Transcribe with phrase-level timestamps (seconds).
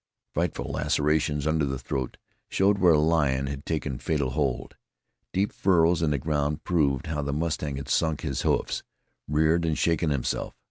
[0.33, 2.17] Frightful lacerations under the throat
[2.49, 4.75] showed where a lion had taken fatal hold.
[5.31, 8.81] Deep furrows in the ground proved how the mustang had sunk his hoofs,
[9.27, 10.55] reared and shaken himself.